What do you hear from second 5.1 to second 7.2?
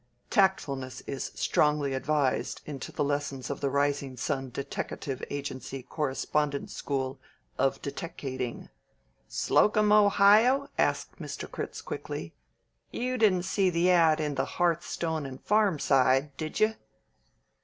Agency Correspondence School